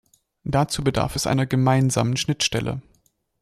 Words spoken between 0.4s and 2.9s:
Dazu bedarf es einer gemeinsamen Schnittstelle.